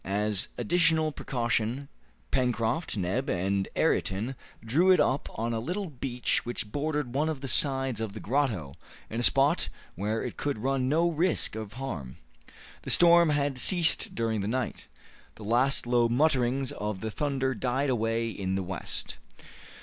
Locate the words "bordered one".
6.71-7.29